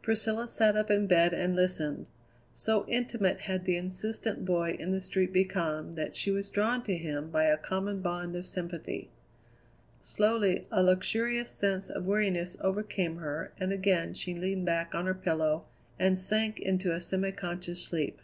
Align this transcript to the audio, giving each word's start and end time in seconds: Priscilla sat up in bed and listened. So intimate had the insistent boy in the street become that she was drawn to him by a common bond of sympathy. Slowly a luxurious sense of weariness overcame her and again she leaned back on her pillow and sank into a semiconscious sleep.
Priscilla 0.00 0.48
sat 0.48 0.74
up 0.74 0.90
in 0.90 1.06
bed 1.06 1.34
and 1.34 1.54
listened. 1.54 2.06
So 2.54 2.86
intimate 2.88 3.40
had 3.40 3.66
the 3.66 3.76
insistent 3.76 4.46
boy 4.46 4.74
in 4.80 4.90
the 4.90 5.02
street 5.02 5.34
become 5.34 5.96
that 5.96 6.16
she 6.16 6.30
was 6.30 6.48
drawn 6.48 6.82
to 6.84 6.96
him 6.96 7.28
by 7.28 7.44
a 7.44 7.58
common 7.58 8.00
bond 8.00 8.34
of 8.36 8.46
sympathy. 8.46 9.10
Slowly 10.00 10.66
a 10.70 10.82
luxurious 10.82 11.50
sense 11.52 11.90
of 11.90 12.06
weariness 12.06 12.56
overcame 12.62 13.18
her 13.18 13.52
and 13.60 13.70
again 13.70 14.14
she 14.14 14.34
leaned 14.34 14.64
back 14.64 14.94
on 14.94 15.04
her 15.04 15.12
pillow 15.12 15.66
and 15.98 16.16
sank 16.18 16.58
into 16.58 16.92
a 16.94 16.98
semiconscious 16.98 17.84
sleep. 17.84 18.22